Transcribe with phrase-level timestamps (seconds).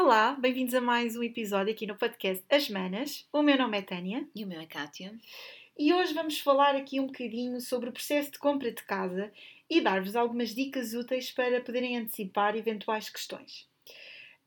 [0.00, 3.26] Olá, bem-vindos a mais um episódio aqui no podcast As Manas.
[3.32, 4.28] O meu nome é Tânia.
[4.32, 5.12] E o meu é Kátia.
[5.76, 9.32] E hoje vamos falar aqui um bocadinho sobre o processo de compra de casa
[9.68, 13.68] e dar-vos algumas dicas úteis para poderem antecipar eventuais questões.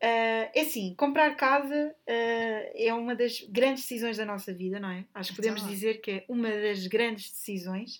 [0.02, 4.88] Uh, é assim, comprar casa uh, é uma das grandes decisões da nossa vida, não
[4.88, 5.04] é?
[5.14, 7.96] Acho que podemos então, dizer que é uma das grandes decisões.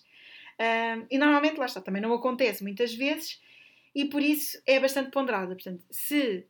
[0.59, 3.39] Uh, e normalmente, lá está, também não acontece muitas vezes
[3.93, 5.53] e por isso é bastante ponderada.
[5.53, 6.47] Portanto, se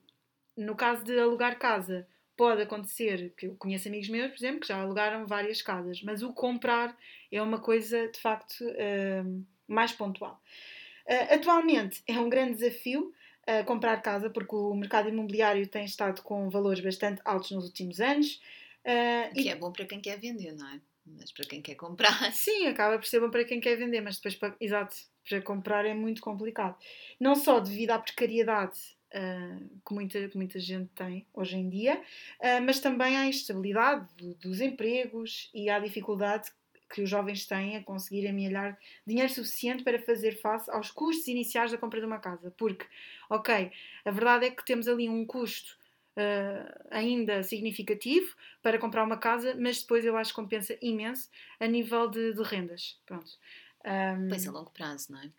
[0.57, 4.67] no caso de alugar casa pode acontecer, que eu conheço amigos meus, por exemplo, que
[4.67, 6.97] já alugaram várias casas, mas o comprar
[7.31, 8.65] é uma coisa de facto
[9.67, 10.41] mais pontual.
[11.29, 13.13] atualmente é um grande desafio
[13.45, 17.99] a comprar casa, porque o mercado imobiliário tem estado com valores bastante altos nos últimos
[17.99, 18.41] anos.
[18.85, 19.49] Uh, que e...
[19.49, 20.79] é bom para quem quer vender, não é?
[21.05, 22.13] Mas para quem quer comprar.
[22.31, 24.95] Sim, acaba por ser bom para quem quer vender, mas depois, para, exato,
[25.27, 26.77] para comprar é muito complicado.
[27.19, 28.79] Não só devido à precariedade
[29.13, 32.01] uh, que, muita, que muita gente tem hoje em dia,
[32.39, 36.51] uh, mas também à instabilidade do, dos empregos e à dificuldade
[36.93, 41.71] que os jovens têm a conseguir amelhar dinheiro suficiente para fazer face aos custos iniciais
[41.71, 42.53] da compra de uma casa.
[42.55, 42.85] Porque,
[43.29, 43.71] ok,
[44.05, 45.75] a verdade é que temos ali um custo
[46.15, 51.65] uh, ainda significativo para comprar uma casa, mas depois eu acho que compensa imenso a
[51.65, 52.99] nível de, de rendas.
[53.07, 53.31] Pronto.
[53.83, 55.31] Um, pois a longo prazo, não é?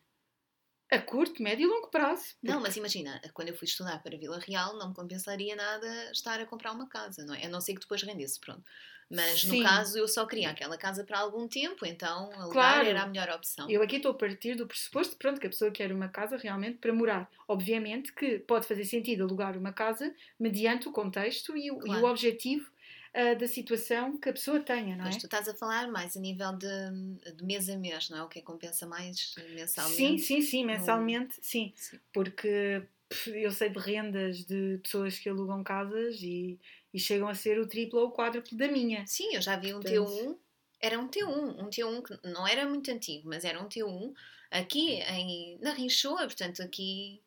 [0.95, 2.23] A curto, médio e longo prazo.
[2.41, 2.53] Porque...
[2.53, 6.41] Não, mas imagina, quando eu fui estudar para Vila Real, não me compensaria nada estar
[6.41, 7.47] a comprar uma casa, não é?
[7.47, 8.63] A não ser que depois rendesse, pronto.
[9.11, 9.59] Mas Sim.
[9.59, 12.89] no caso eu só queria aquela casa para algum tempo, então alugar claro.
[12.89, 13.69] era a melhor opção.
[13.71, 16.79] Eu aqui estou a partir do pressuposto pronto, que a pessoa quer uma casa realmente
[16.79, 17.31] para morar.
[17.47, 22.01] Obviamente que pode fazer sentido alugar uma casa mediante o contexto e, claro.
[22.01, 22.71] e o objetivo
[23.15, 25.09] uh, da situação que a pessoa tenha, não é?
[25.09, 28.23] Mas tu estás a falar mais a nível de, de mês a mês, não é?
[28.23, 29.97] O que é compensa mais mensalmente?
[29.97, 31.45] Sim, sim, sim, mensalmente, no...
[31.45, 31.73] sim.
[31.77, 31.99] sim.
[32.13, 32.83] Porque
[33.27, 36.59] eu sei de rendas de pessoas que alugam casas e
[36.95, 39.05] e chegam a ser o triplo ou o quádruplo da minha.
[39.05, 40.09] Sim, eu já vi um Portanto...
[40.09, 40.37] T1,
[40.81, 44.15] era um T1, um T1 que não era muito antigo, mas era um T1
[44.49, 47.21] aqui em, na Rinchoa, portanto aqui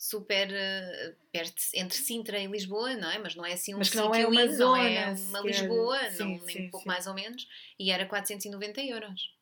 [0.00, 3.18] super uh, perto, entre Sintra e Lisboa, não é?
[3.18, 6.18] Mas não é assim um mas não é uma zona, não é uma Lisboa, sim,
[6.18, 6.88] não, nem sim, um pouco sim.
[6.88, 7.46] mais ou menos,
[7.78, 9.36] e era 490 euros.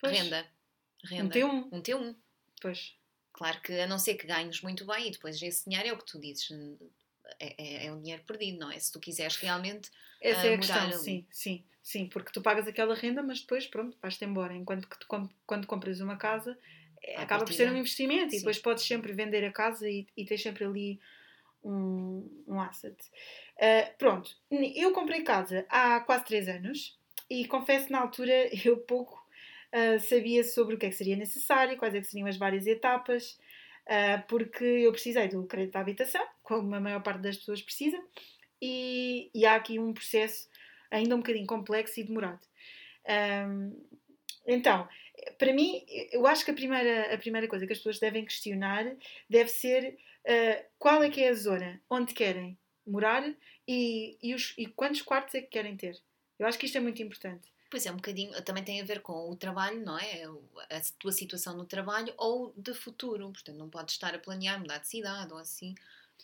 [0.00, 0.16] Pois.
[0.16, 0.46] Renda.
[1.04, 1.24] Renda.
[1.24, 1.68] Um T1.
[1.70, 2.16] Um T1.
[2.62, 2.96] Pois.
[3.30, 5.98] Claro que a não ser que ganhes muito bem e depois esse dinheiro é o
[5.98, 6.50] que tu dizes,
[7.38, 8.78] é, é, é um dinheiro perdido, não é?
[8.78, 10.96] Se tu quiseres realmente Essa uh, é a questão, ali.
[10.96, 14.54] sim, sim, sim, porque tu pagas aquela renda, mas depois, pronto, vais-te embora.
[14.54, 15.06] Enquanto que tu,
[15.46, 16.58] quando compras uma casa,
[17.16, 18.36] a acaba por ser um investimento sim.
[18.36, 21.00] e depois podes sempre vender a casa e, e tens sempre ali
[21.64, 22.96] um, um asset.
[23.56, 26.98] Uh, pronto, eu comprei casa há quase 3 anos
[27.28, 28.32] e confesso que na altura
[28.64, 29.22] eu pouco
[29.72, 32.66] uh, sabia sobre o que é que seria necessário, quais é que seriam as várias
[32.66, 33.38] etapas
[33.88, 38.00] uh, porque eu precisei do crédito à habitação, como a maior parte das pessoas precisa,
[38.60, 40.48] e, e há aqui um processo
[40.90, 42.40] ainda um bocadinho complexo e demorado.
[43.08, 43.86] Um,
[44.46, 44.88] então,
[45.38, 48.84] para mim, eu acho que a primeira, a primeira coisa que as pessoas devem questionar
[49.30, 53.24] deve ser uh, qual é que é a zona onde querem morar
[53.66, 55.96] e, e, os, e quantos quartos é que querem ter.
[56.38, 57.48] Eu acho que isto é muito importante.
[57.70, 60.24] Pois é, um bocadinho, também tem a ver com o trabalho, não é?
[60.70, 63.30] A tua situação no trabalho ou de futuro.
[63.30, 65.74] Portanto, não podes estar a planear mudar de cidade ou assim.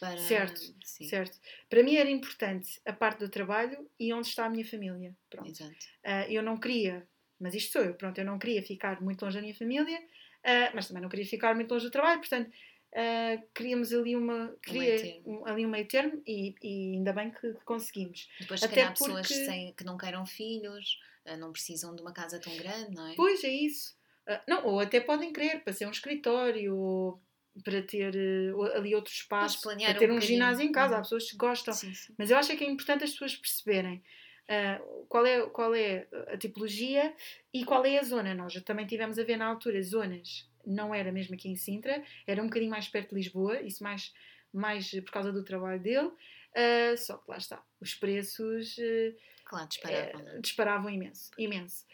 [0.00, 0.16] Para...
[0.18, 1.08] Certo, Sim.
[1.08, 1.38] certo.
[1.68, 5.14] Para mim era importante a parte do trabalho e onde está a minha família.
[5.30, 5.48] Pronto.
[5.48, 5.86] Exato.
[6.04, 7.06] Uh, eu não queria,
[7.44, 10.74] mas isto sou eu, pronto, eu não queria ficar muito longe da minha família, uh,
[10.74, 15.20] mas também não queria ficar muito longe do trabalho, portanto, uh, queríamos ali uma queria
[15.26, 18.30] um, ali um meio termo e, e ainda bem que, que conseguimos.
[18.40, 19.12] Depois, Até calhar, porque...
[19.12, 23.06] pessoas sem, que não queiram filhos eh, não precisam de uma casa tão grande, não
[23.06, 23.14] é?
[23.14, 23.94] Pois é isso.
[24.26, 27.22] Uh, não, ou até podem querer para ser um escritório ou
[27.62, 28.14] para ter
[28.54, 30.94] uh, ali outro espaço, para ter um, um ginásio em casa.
[30.94, 31.00] Uhum.
[31.00, 32.14] Há pessoas que gostam, sim, sim.
[32.16, 34.02] mas eu acho que é importante as pessoas perceberem
[34.48, 37.14] uh, qual, é, qual é a tipologia
[37.52, 38.34] e qual é a zona.
[38.34, 42.02] Nós já também tivemos a ver na altura zonas, não era mesmo aqui em Sintra,
[42.26, 44.12] era um bocadinho mais perto de Lisboa, isso mais,
[44.52, 46.10] mais por causa do trabalho dele.
[46.54, 50.20] Uh, só que lá está, os preços uh, Claro, disparavam.
[50.20, 51.84] Uh, disparavam imenso, imenso.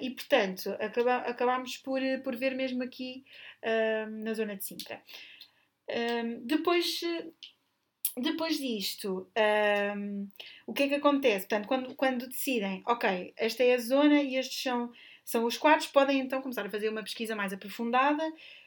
[0.00, 3.24] E portanto, acaba, acabámos por, por ver mesmo aqui
[4.22, 5.00] na zona de Sintra.
[6.42, 7.00] depois,
[8.16, 9.30] depois disto,
[10.66, 11.46] o que é que acontece?
[11.46, 14.92] Portanto, quando, quando decidem, ok, esta é a zona e estes são,
[15.24, 18.22] são os quartos, podem então começar a fazer uma pesquisa mais aprofundada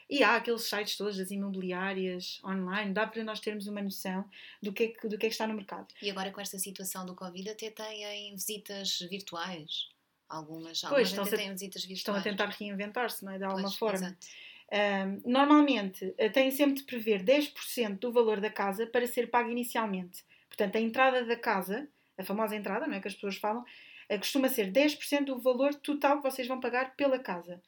[0.09, 4.25] e há aqueles sites todos das imobiliárias online, dá para nós termos uma noção
[4.61, 5.87] do que, é que, do que é que está no mercado.
[6.01, 9.89] E agora com esta situação do Covid até têm visitas virtuais.
[10.29, 11.97] Algumas, pois, estão, a, têm visitas virtuais.
[11.97, 13.37] estão a tentar reinventar-se, não é?
[13.37, 14.07] De alguma pois, forma.
[14.07, 14.27] Exato.
[14.73, 19.51] Uh, normalmente uh, têm sempre de prever 10% do valor da casa para ser pago
[19.51, 20.25] inicialmente.
[20.47, 21.87] Portanto, a entrada da casa,
[22.17, 25.75] a famosa entrada, não é que as pessoas falam, uh, costuma ser 10% do valor
[25.75, 27.61] total que vocês vão pagar pela casa.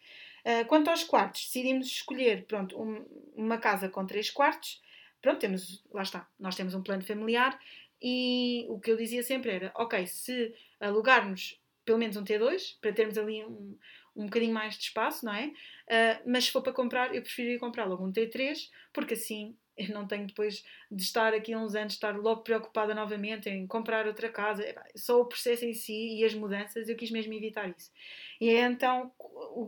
[0.68, 3.06] quanto aos quartos, decidimos escolher pronto, um,
[3.36, 4.82] uma casa com 3 quartos.
[5.22, 7.60] Pronto, temos, lá está, nós temos um plano familiar
[8.02, 12.92] e o que eu dizia sempre era: ok, se alugarmos pelo menos um T2, para
[12.92, 13.78] termos ali um,
[14.16, 15.48] um bocadinho mais de espaço, não é?
[15.48, 19.90] Uh, mas se for para comprar, eu preferiria comprar logo um T3, porque assim eu
[19.90, 24.30] não tenho depois de estar aqui uns anos, estar logo preocupada novamente em comprar outra
[24.30, 24.64] casa.
[24.96, 27.92] Só o processo em si e as mudanças, eu quis mesmo evitar isso.
[28.40, 29.12] E então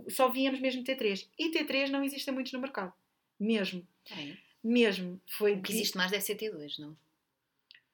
[0.09, 1.27] só víamos mesmo T3.
[1.38, 2.94] E T3 não existem muitos no mercado.
[3.39, 3.85] Mesmo.
[4.09, 4.38] É.
[4.63, 5.21] Mesmo.
[5.27, 6.95] Foi o que existe mais deve ser T2, não?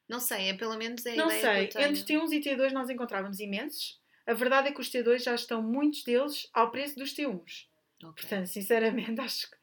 [0.08, 4.00] Não sei, é pelo menos a Não sei, entre T1 e T2 nós encontrávamos imensos.
[4.26, 7.66] A verdade é que os T2 já estão, muitos deles, ao preço dos T1s.
[7.98, 8.12] Okay.
[8.16, 9.58] Portanto, sinceramente, acho que.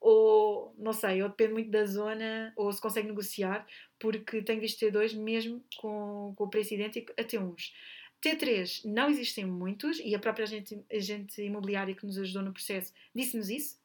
[0.00, 3.66] Ou, não sei, ou depende muito da zona, ou se consegue negociar,
[3.98, 7.70] porque tenho visto T2 mesmo com, com o preço idêntico a T1s.
[8.22, 12.92] T3 não existem muitos, e a própria agente, agente imobiliária que nos ajudou no processo
[13.14, 13.78] disse-nos isso,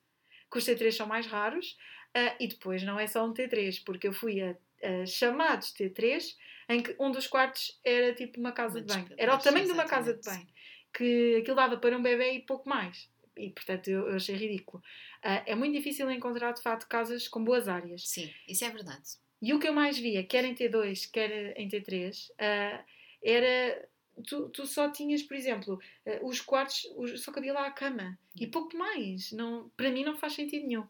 [0.50, 1.78] que os T3 são mais raros,
[2.16, 6.36] uh, e depois não é só um T3, porque eu fui a uh, chamados T3,
[6.68, 9.08] em que um dos quartos era tipo uma casa de banho.
[9.18, 10.48] Era o tamanho de uma casa de banho.
[10.94, 13.10] Que aquilo dava para um bebê e pouco mais.
[13.38, 14.82] E portanto eu, eu achei ridículo.
[15.24, 18.08] Uh, é muito difícil encontrar de facto casas com boas áreas.
[18.08, 19.04] Sim, isso é verdade.
[19.42, 22.86] E o que eu mais via, quer em T2, quer em T3, uh, ah,
[23.24, 23.88] era
[24.26, 28.18] Tu, tu, só tinhas, por exemplo, uh, os quartos, os, só cabia lá a cama
[28.40, 28.52] e hum.
[28.52, 29.32] pouco mais.
[29.34, 30.88] Não, para mim não faz sentido nenhum.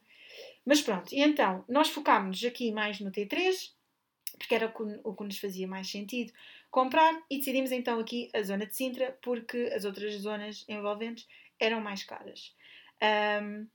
[0.63, 3.71] Mas pronto, e então nós focámos aqui mais no T3
[4.37, 4.73] porque era
[5.03, 6.31] o que, nos fazia mais sentido
[6.75, 11.25] comprar e decidimos então aqui a zona de Sintra porque as outras zonas envolventes
[11.57, 12.53] eram mais caras.
[13.41, 13.65] Um,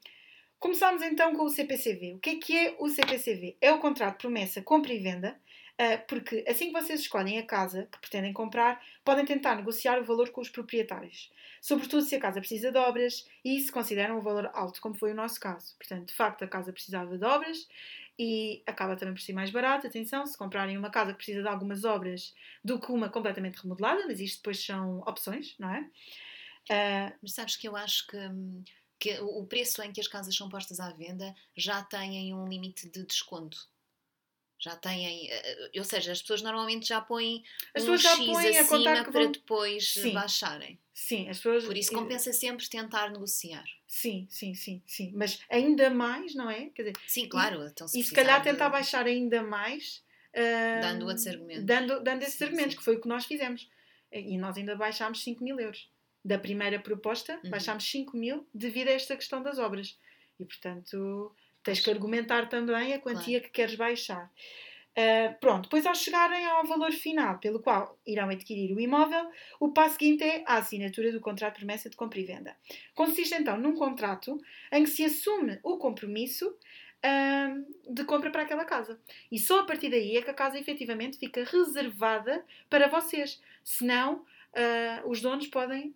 [0.59, 2.17] começámos então com o CPCV.
[2.17, 3.57] O que é que é o CPCV?
[3.59, 5.35] É o contrato de promessa, compra e venda,
[5.81, 10.05] uh, porque assim que vocês escolhem a casa que pretendem comprar, podem tentar negociar o
[10.05, 14.23] valor com os proprietários, sobretudo se a casa precisa de obras e se consideram um
[14.23, 15.75] valor alto, como foi o nosso caso.
[15.79, 17.67] Portanto, de facto, a casa precisava de obras
[18.23, 19.87] e acaba também por ser mais barato.
[19.87, 24.07] Atenção, se comprarem uma casa que precisa de algumas obras do que uma completamente remodelada,
[24.07, 25.81] mas isto depois são opções, não é?
[25.81, 28.19] Uh, mas sabes que eu acho que,
[28.99, 32.91] que o preço em que as casas são postas à venda já têm um limite
[32.91, 33.67] de desconto
[34.61, 37.43] já têm, eh, ou seja, as pessoas normalmente já põem
[37.75, 39.33] as um já X põem acima para vão...
[39.33, 40.13] depois sim.
[40.13, 40.79] baixarem.
[40.93, 41.65] Sim, as pessoas.
[41.65, 43.65] Por isso compensa sempre tentar negociar.
[43.87, 45.13] Sim, sim, sim, sim.
[45.15, 46.67] Mas ainda mais, não é?
[46.75, 47.67] Quer dizer, sim, claro.
[47.67, 50.05] Então, se e se calhar tentar baixar ainda mais.
[50.35, 51.65] Uh, dando outros argumentos.
[51.65, 52.79] Dando, dando esses sim, argumentos, sim.
[52.79, 53.69] que foi o que nós fizemos.
[54.13, 55.89] E nós ainda baixámos 5 mil euros.
[56.23, 57.51] Da primeira proposta, uhum.
[57.51, 59.99] baixámos 5 mil devido a esta questão das obras.
[60.39, 63.45] E portanto Tens que argumentar também a quantia claro.
[63.45, 64.31] que queres baixar.
[64.91, 69.31] Uh, pronto, depois ao chegarem ao valor final pelo qual irão adquirir o imóvel,
[69.61, 72.57] o passo seguinte é a assinatura do contrato de promessa de compra e venda.
[72.95, 74.37] Consiste então num contrato
[74.73, 79.01] em que se assume o compromisso uh, de compra para aquela casa.
[79.31, 83.41] E só a partir daí é que a casa efetivamente fica reservada para vocês.
[83.63, 85.95] Senão, uh, os donos podem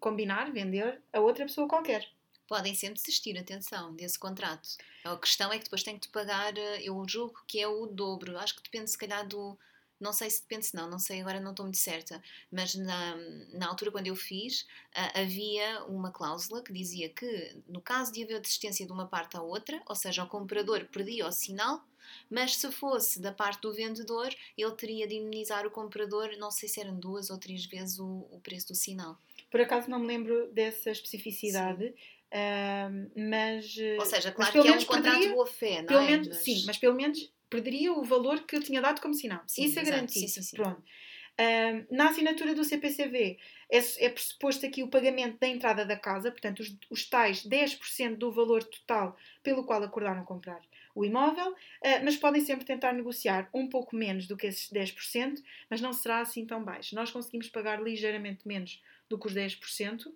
[0.00, 2.04] combinar, vender a outra pessoa qualquer
[2.46, 4.68] podem sempre desistir, atenção, desse contrato.
[5.04, 8.38] A questão é que depois tem que pagar, eh, eu julgo que é o dobro.
[8.38, 9.58] Acho que depende se calhar do.
[10.00, 12.22] Não sei se depende se não, não sei, agora não estou muito certa.
[12.50, 13.16] Mas na,
[13.52, 14.66] na altura quando eu fiz,
[15.14, 19.42] havia uma cláusula que dizia que no caso de haver desistência de uma parte à
[19.42, 21.82] outra, ou seja, o comprador perdia o sinal,
[22.28, 26.68] mas se fosse da parte do vendedor, ele teria de indemnizar o comprador, não sei
[26.68, 29.18] se eram duas ou três vezes o, o preço do sinal.
[29.50, 31.86] Por acaso não me lembro dessa especificidade.
[31.86, 31.94] Sim.
[32.34, 33.76] Uh, mas.
[33.98, 36.06] Ou seja, claro que é um contrato de boa fé, não pelo é?
[36.10, 36.38] Menos, mas...
[36.38, 39.42] Sim, mas pelo menos perderia o valor que eu tinha dado como sinal.
[39.46, 40.28] Sim, Isso é garantido.
[40.28, 40.80] Sim, sim, Pronto.
[40.80, 43.38] Uh, na assinatura do CPCV
[43.70, 48.16] é, é pressuposto aqui o pagamento da entrada da casa, portanto, os, os tais 10%
[48.16, 50.60] do valor total pelo qual acordaram comprar
[50.94, 55.42] o imóvel, uh, mas podem sempre tentar negociar um pouco menos do que esses 10%,
[55.68, 56.94] mas não será assim tão baixo.
[56.94, 60.06] Nós conseguimos pagar ligeiramente menos do que os 10%,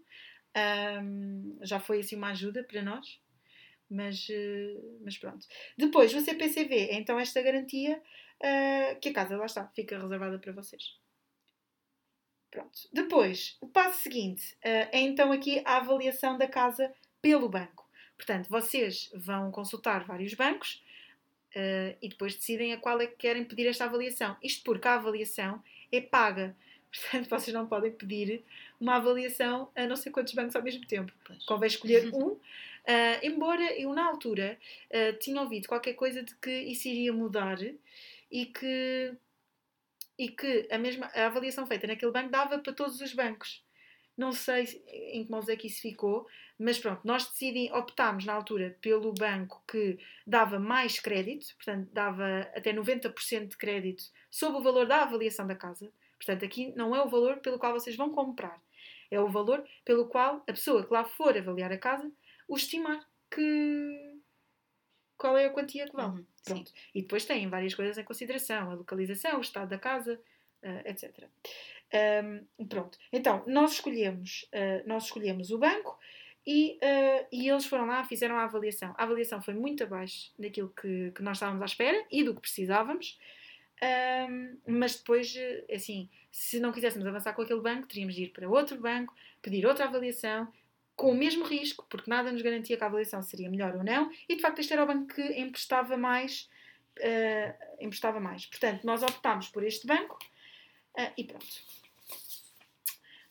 [0.57, 3.21] um, já foi assim uma ajuda para nós,
[3.91, 5.47] mas, uh, mas pronto.
[5.77, 10.39] Depois, o CPCV é então esta garantia uh, que a casa, lá está, fica reservada
[10.39, 10.97] para vocês.
[12.51, 12.89] Pronto.
[12.93, 17.89] Depois, o passo seguinte uh, é então aqui a avaliação da casa pelo banco.
[18.17, 20.83] Portanto, vocês vão consultar vários bancos
[21.55, 24.37] uh, e depois decidem a qual é que querem pedir esta avaliação.
[24.43, 25.63] Isto porque a avaliação
[25.93, 26.57] é paga.
[26.93, 28.45] Portanto, vocês não podem pedir
[28.81, 31.13] uma avaliação a não sei quantos bancos ao mesmo tempo.
[31.25, 31.45] Pois.
[31.45, 32.29] Convém escolher um.
[32.29, 34.59] Uh, embora eu, na altura,
[34.91, 37.59] uh, tinha ouvido qualquer coisa de que isso iria mudar
[38.31, 39.13] e que,
[40.19, 43.63] e que a, mesma, a avaliação feita naquele banco dava para todos os bancos.
[44.17, 46.27] Não sei em que mãos é que isso ficou,
[46.59, 52.41] mas pronto, nós decidimos, optámos na altura pelo banco que dava mais crédito, portanto, dava
[52.55, 55.93] até 90% de crédito sobre o valor da avaliação da casa.
[56.19, 58.61] Portanto, aqui não é o valor pelo qual vocês vão comprar,
[59.11, 62.11] é o valor pelo qual a pessoa que lá for avaliar a casa
[62.47, 64.19] o estimar que
[65.17, 66.19] qual é a quantia que vale.
[66.21, 66.73] Uhum, Pronto.
[66.95, 70.19] E depois têm várias coisas em consideração, a localização, o estado da casa,
[70.63, 71.29] uh, etc.
[72.61, 72.97] Um, pronto.
[73.13, 75.99] Então, nós escolhemos, uh, nós escolhemos o banco
[76.47, 78.95] e, uh, e eles foram lá, fizeram a avaliação.
[78.97, 82.41] A avaliação foi muito abaixo daquilo que, que nós estávamos à espera e do que
[82.41, 83.19] precisávamos.
[83.81, 85.35] Um, mas depois,
[85.73, 89.67] assim, se não quiséssemos avançar com aquele banco, teríamos de ir para outro banco, pedir
[89.67, 90.53] outra avaliação,
[90.97, 94.11] com o mesmo risco, porque nada nos garantia que a avaliação seria melhor ou não,
[94.29, 96.49] e de facto este era o banco que emprestava mais.
[96.99, 98.47] Uh, emprestava mais.
[98.47, 100.19] Portanto, nós optámos por este banco
[100.99, 101.47] uh, e pronto.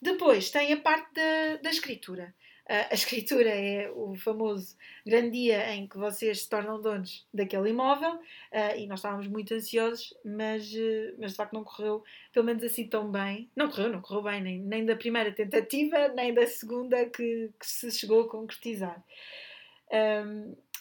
[0.02, 2.34] Depois tem a parte da, da escritura.
[2.70, 8.16] A escritura é o famoso grande dia em que vocês se tornam donos daquele imóvel
[8.16, 12.62] uh, e nós estávamos muito ansiosos, mas, uh, mas de facto não correu, pelo menos
[12.64, 13.50] assim tão bem.
[13.56, 17.66] Não correu, não correu bem, nem, nem da primeira tentativa, nem da segunda que, que
[17.66, 19.02] se chegou a concretizar.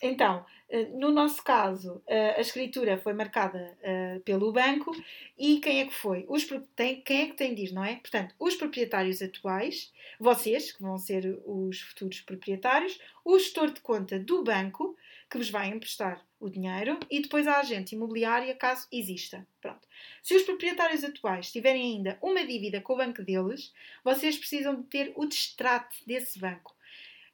[0.02, 4.92] Então, eh, no nosso caso, eh, a escritura foi marcada eh, pelo banco
[5.38, 6.26] e quem é que foi?
[6.28, 7.96] Os, tem, quem é que tem de ir, não é?
[7.96, 14.18] Portanto, os proprietários atuais, vocês, que vão ser os futuros proprietários, o gestor de conta
[14.18, 14.96] do banco,
[15.30, 19.46] que vos vai emprestar o dinheiro, e depois a agente imobiliária, caso exista.
[19.60, 19.88] Pronto.
[20.22, 23.72] Se os proprietários atuais tiverem ainda uma dívida com o banco deles,
[24.04, 26.75] vocês precisam de ter o distrato desse banco.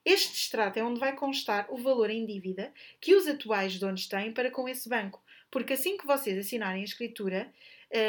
[0.05, 4.33] Este extrato é onde vai constar o valor em dívida que os atuais donos têm
[4.33, 7.49] para com esse banco, porque assim que vocês assinarem a escritura,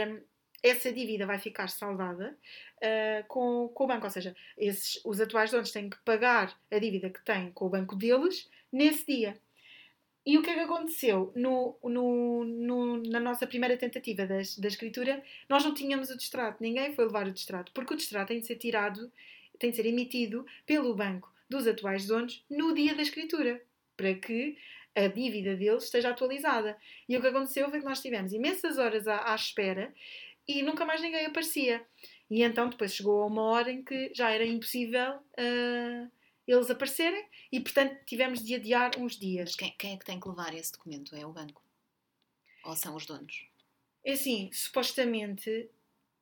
[0.09, 0.21] um,
[0.61, 2.37] essa dívida vai ficar saldada
[2.79, 6.79] uh, com, com o banco, ou seja, esses, os atuais donos têm que pagar a
[6.79, 9.39] dívida que têm com o banco deles nesse dia.
[10.27, 11.31] E o que é que aconteceu?
[11.37, 16.95] No, no, no, na nossa primeira tentativa da, escritura, nós não tínhamos o distrato, ninguém
[16.95, 19.13] foi levar o distrato, porque o distrato tem de ser tirado,
[19.59, 23.63] tem de ser emitido pelo banco dos atuais donos no dia da escritura,
[23.97, 24.57] para que
[24.95, 26.77] a dívida deles esteja atualizada.
[27.09, 29.93] E o que aconteceu foi que nós tivemos imensas horas à, à espera
[30.47, 31.85] e nunca mais ninguém aparecia.
[32.31, 36.11] E então depois chegou a uma hora em que já era impossível uh,
[36.47, 39.57] eles aparecerem e, portanto, tivemos de adiar uns dias.
[39.57, 41.15] Quem, quem, é que tem que levar esse documento?
[41.17, 41.63] É o banco?
[42.65, 43.47] Ou são os donos?
[44.05, 45.51] É assim, supostamente,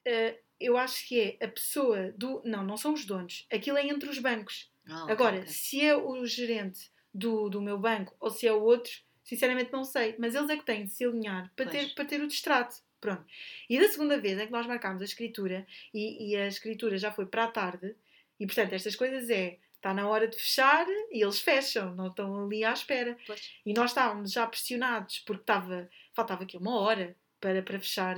[0.06, 2.40] uh, eu acho que é a pessoa do.
[2.44, 3.46] Não, não são os donos.
[3.52, 4.70] Aquilo é entre os bancos.
[4.88, 5.48] Ah, Agora, okay.
[5.48, 9.84] se é o gerente do, do meu banco ou se é o outro, sinceramente não
[9.84, 10.16] sei.
[10.18, 12.76] Mas eles é que têm de se alinhar para, ter, para ter o distrato.
[13.00, 13.24] Pronto.
[13.68, 17.10] E da segunda vez em que nós marcámos a escritura e, e a escritura já
[17.10, 17.96] foi para a tarde,
[18.38, 22.44] e portanto estas coisas é está na hora de fechar e eles fecham, não estão
[22.44, 23.18] ali à espera.
[23.26, 23.50] Pois.
[23.66, 28.16] E nós estávamos já pressionados porque estava, faltava aqui uma hora para, para fechar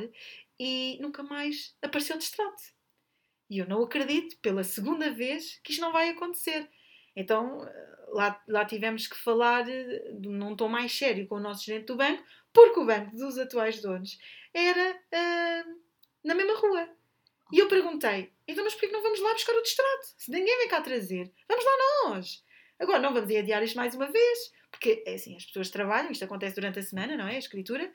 [0.61, 2.74] e nunca mais apareceu distrato.
[3.49, 6.69] E eu não acredito, pela segunda vez, que isto não vai acontecer.
[7.15, 7.61] Então
[8.09, 9.65] lá, lá tivemos que falar
[10.21, 12.23] num tom mais sério com o nosso gerente do banco,
[12.53, 14.19] porque o banco dos atuais donos
[14.53, 15.81] era uh,
[16.23, 16.89] na mesma rua.
[17.53, 20.07] E eu perguntei: então, mas porquê não vamos lá buscar o distrato?
[20.17, 21.73] Se ninguém vem cá trazer, vamos lá
[22.09, 22.45] nós.
[22.79, 26.25] Agora, não vamos adiar isto mais uma vez, porque é assim, as pessoas trabalham, isto
[26.25, 27.37] acontece durante a semana, não é?
[27.37, 27.93] A escritura,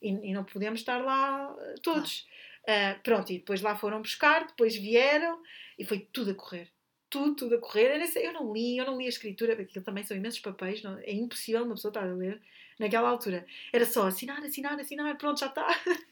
[0.00, 2.26] e, e não podemos estar lá todos.
[2.66, 5.42] Uh, pronto, e depois lá foram buscar, depois vieram
[5.78, 6.70] e foi tudo a correr.
[7.10, 8.02] Tudo, tudo a correr.
[8.16, 11.12] Eu não li, eu não li a escritura, porque também são imensos papéis, não, é
[11.12, 12.40] impossível uma pessoa estar a ler
[12.78, 13.46] naquela altura.
[13.72, 15.66] Era só assinar, assinar, assinar, pronto, já está.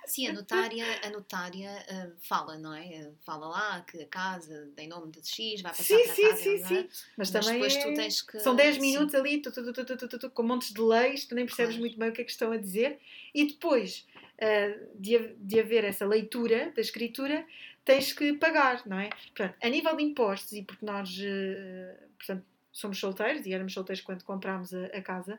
[0.06, 3.10] Sim, a notária, a notária uh, fala, não é?
[3.24, 6.28] Fala lá que a casa em nome de X vai passar sim, para sim, a
[6.30, 6.68] casa, sim, não é?
[6.68, 6.88] sim.
[7.16, 8.08] Mas, Mas também é...
[8.08, 8.40] que...
[8.40, 9.16] São 10 minutos sim.
[9.16, 11.80] ali, tu, tu, tu, com montes de leis, tu nem percebes claro.
[11.80, 12.98] muito bem o que é que estão a dizer.
[13.34, 14.06] E depois
[14.38, 17.46] uh, de, de haver essa leitura da escritura,
[17.84, 19.08] tens que pagar, não é?
[19.08, 24.02] Portanto, a nível de impostos, e porque nós uh, portanto, somos solteiros e éramos solteiros
[24.02, 25.38] quando comprámos a, a casa,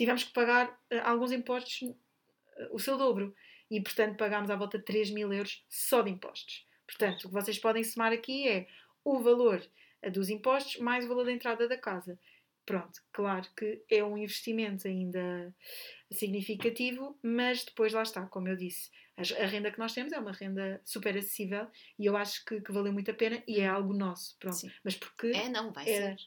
[0.00, 1.94] tivemos que pagar uh, alguns impostos,
[2.70, 3.34] o seu dobro.
[3.70, 6.66] E, portanto, pagámos à volta de 3 mil euros só de impostos.
[6.86, 8.66] Portanto, o que vocês podem somar aqui é
[9.04, 9.62] o valor
[10.10, 12.18] dos impostos mais o valor da entrada da casa.
[12.64, 15.54] Pronto, claro que é um investimento ainda
[16.10, 20.32] significativo, mas depois lá está, como eu disse, a, renda que nós temos é uma
[20.32, 23.92] renda super acessível e eu acho que, que valeu muito a pena e é algo
[23.92, 24.56] nosso, pronto.
[24.56, 24.70] Sim.
[24.82, 26.26] Mas porque é não vai era, ser.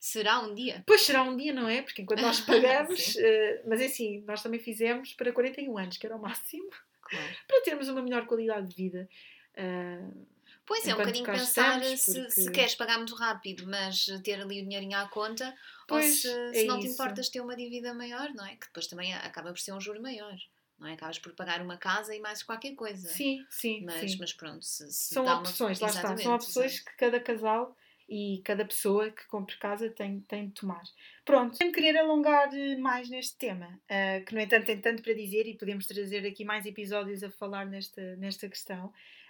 [0.00, 0.82] Será um dia?
[0.86, 1.82] Pois será um dia, não é?
[1.82, 6.06] Porque enquanto nós pagamos, uh, mas é assim, nós também fizemos para 41 anos, que
[6.06, 6.70] era o máximo,
[7.02, 7.36] claro.
[7.46, 9.06] para termos uma melhor qualidade de vida.
[9.52, 10.26] Uh,
[10.64, 12.30] pois é, um bocadinho pensar estamos, porque...
[12.30, 15.54] se, se, queres pagar muito rápido, mas ter ali o dinheirinho à conta,
[15.86, 18.56] pois, ou se, se é não te importas ter uma dívida maior, não é?
[18.56, 20.34] Que depois também acaba por ser um juro maior
[20.78, 20.94] não é?
[20.94, 23.06] Acabas por pagar uma casa e mais qualquer coisa.
[23.06, 23.84] Sim, sim.
[23.84, 24.16] Mas, sim.
[24.18, 25.90] mas pronto, se, se são opções, uma...
[25.90, 26.16] lá está.
[26.16, 27.76] São opções que cada casal
[28.10, 30.82] e cada pessoa que compre casa tem, tem de tomar.
[31.24, 32.50] Pronto, sem querer alongar
[32.80, 36.44] mais neste tema, uh, que no entanto tem tanto para dizer e podemos trazer aqui
[36.44, 38.86] mais episódios a falar nesta, nesta questão.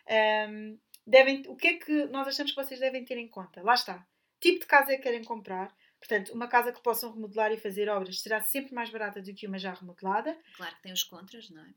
[0.08, 3.62] Um, ehm, devem, o que é que nós achamos que vocês devem ter em conta?
[3.62, 4.06] Lá está.
[4.40, 5.70] Tipo de casa é que querem comprar,
[6.00, 9.46] Portanto, uma casa que possam remodelar e fazer obras será sempre mais barata do que
[9.46, 10.34] uma já remodelada.
[10.56, 11.74] Claro que tem os contras, não é?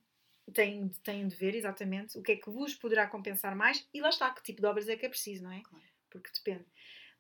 [0.53, 4.09] Tem, tem de ver exatamente o que é que vos poderá compensar mais e lá
[4.09, 5.61] está, que tipo de obras é que é preciso, não é?
[5.61, 5.92] Claro.
[6.13, 6.65] Porque depende.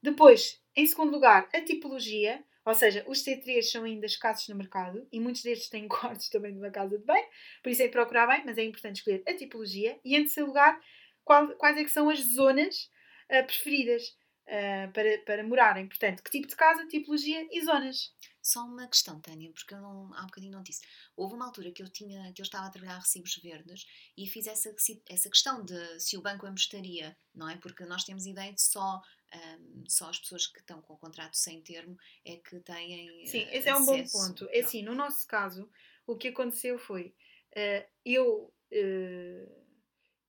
[0.01, 5.07] Depois, em segundo lugar, a tipologia, ou seja, os C3 são ainda escassos no mercado
[5.11, 7.25] e muitos destes têm quartos também de uma casa de bem,
[7.63, 9.99] por isso é que procurar bem, mas é importante escolher a tipologia.
[10.05, 10.79] E em terceiro lugar,
[11.23, 12.91] qual, quais é que são as zonas
[13.31, 14.15] uh, preferidas
[14.47, 15.87] uh, para, para morarem.
[15.87, 18.13] Portanto, que tipo de casa, tipologia e zonas.
[18.41, 20.81] Só uma questão, Tânia, porque eu não, há um bocadinho não disse.
[21.15, 23.85] Houve uma altura que eu tinha, que eu estava a trabalhar recibos verdes
[24.17, 24.73] e fiz essa,
[25.09, 27.55] essa questão de se o banco emprestaria, não é?
[27.55, 29.01] Porque nós temos ideia de só,
[29.33, 31.95] um, só as pessoas que estão com o contrato sem termo
[32.25, 33.25] é que têm.
[33.25, 34.49] Sim, esse é um bom ponto.
[34.51, 35.71] É assim, no nosso caso,
[36.05, 37.15] o que aconteceu foi
[37.55, 38.53] uh, eu.
[38.73, 39.62] Uh,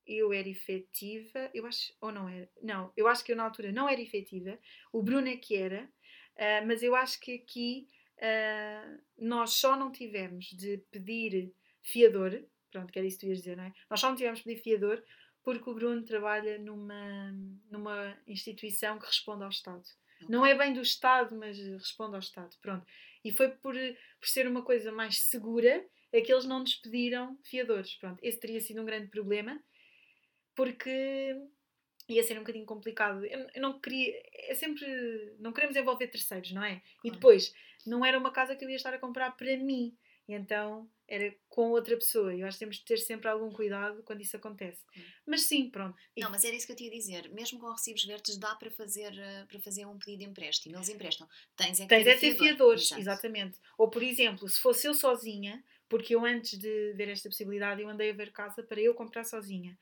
[0.06, 3.73] eu era efetiva, eu acho, ou não era, não, eu acho que eu na altura
[3.73, 4.58] não era efetiva,
[4.92, 9.90] o Bruno é que era, uh, mas eu acho que aqui uh, nós só não
[9.90, 13.73] tivemos de pedir fiador, pronto, que era isso que tu ias dizer, não é?
[13.88, 15.02] Nós só não tivemos de pedir fiador
[15.42, 17.30] porque o Bruno trabalha numa,
[17.70, 19.82] numa instituição que responde ao Estado.
[20.16, 20.28] Okay.
[20.28, 22.87] Não é bem do Estado, mas responde ao Estado, pronto.
[23.23, 27.37] E foi por, por ser uma coisa mais segura é que eles não nos pediram
[27.42, 28.20] fiadores, pronto.
[28.23, 29.61] Esse teria sido um grande problema
[30.54, 31.37] porque
[32.08, 33.25] ia ser um bocadinho complicado.
[33.25, 34.14] Eu, não queria.
[34.49, 35.34] É sempre.
[35.38, 36.82] Não queremos envolver terceiros, não é?
[37.02, 37.52] E depois,
[37.86, 39.97] não era uma casa que eu ia estar a comprar para mim.
[40.26, 42.34] E então era com outra pessoa.
[42.34, 44.82] Eu acho que temos de ter sempre algum cuidado quando isso acontece.
[45.26, 45.95] Mas sim, pronto.
[46.17, 47.28] Não, mas era isso que eu tinha a dizer.
[47.30, 50.76] Mesmo com recibos verdes, dá para fazer, eh, para fazer um pedido de empréstimo.
[50.76, 51.28] Eles emprestam.
[51.56, 53.58] Tens é que Tens ter, é ter fiadores, exatamente.
[53.76, 57.88] Ou, por exemplo, se fosse eu sozinha, porque eu antes de ver esta possibilidade, eu
[57.88, 59.78] andei a ver casa para eu comprar sozinha.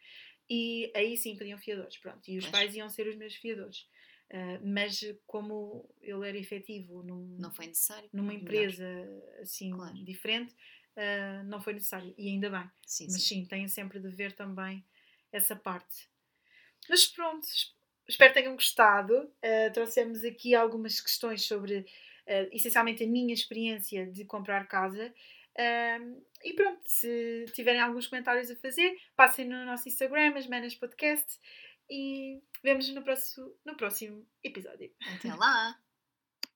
[0.48, 2.28] E aí sim pediam fiadores, pronto.
[2.28, 3.86] E os pais iam ser os meus fiadores.
[4.32, 8.08] Uh, mas como ele era efetivo num, não foi necessário.
[8.14, 9.40] numa empresa melhor.
[9.42, 10.04] assim claro.
[10.04, 10.54] diferente,
[10.96, 12.14] uh, não foi necessário.
[12.16, 12.70] E ainda bem.
[12.86, 14.82] Sim, mas sim, sim tenho sempre de ver também
[15.30, 16.08] essa parte.
[16.88, 17.46] Mas pronto,
[18.08, 19.14] espero que tenham gostado.
[19.14, 21.84] Uh, trouxemos aqui algumas questões sobre,
[22.52, 25.12] essencialmente, a minha experiência de comprar casa.
[25.58, 30.74] Um, e pronto, se tiverem alguns comentários a fazer, passem no nosso Instagram, as Manas
[30.74, 31.38] Podcast,
[31.90, 34.90] e vemos no próximo, no próximo episódio.
[35.16, 35.78] Até lá!